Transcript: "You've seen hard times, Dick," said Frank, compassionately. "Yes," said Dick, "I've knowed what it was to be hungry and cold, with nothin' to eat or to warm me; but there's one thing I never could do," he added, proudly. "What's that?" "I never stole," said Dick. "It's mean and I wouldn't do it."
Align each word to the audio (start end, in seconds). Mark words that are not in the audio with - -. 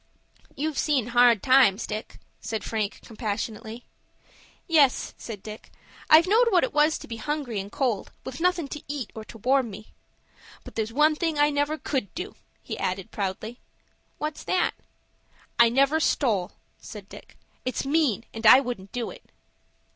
"You've 0.55 0.79
seen 0.79 1.09
hard 1.09 1.43
times, 1.43 1.85
Dick," 1.85 2.17
said 2.39 2.63
Frank, 2.63 3.01
compassionately. 3.05 3.85
"Yes," 4.67 5.13
said 5.15 5.43
Dick, 5.43 5.69
"I've 6.09 6.25
knowed 6.25 6.51
what 6.51 6.63
it 6.63 6.73
was 6.73 6.97
to 6.97 7.07
be 7.07 7.17
hungry 7.17 7.59
and 7.59 7.71
cold, 7.71 8.11
with 8.23 8.39
nothin' 8.41 8.67
to 8.69 8.81
eat 8.87 9.11
or 9.13 9.23
to 9.25 9.37
warm 9.37 9.69
me; 9.69 9.93
but 10.63 10.73
there's 10.73 10.91
one 10.91 11.13
thing 11.13 11.37
I 11.37 11.51
never 11.51 11.77
could 11.77 12.11
do," 12.15 12.33
he 12.63 12.79
added, 12.79 13.11
proudly. 13.11 13.59
"What's 14.17 14.43
that?" 14.45 14.73
"I 15.59 15.69
never 15.69 15.99
stole," 15.99 16.53
said 16.79 17.07
Dick. 17.07 17.37
"It's 17.63 17.85
mean 17.85 18.25
and 18.33 18.47
I 18.47 18.59
wouldn't 18.59 18.91
do 18.91 19.11
it." 19.11 19.29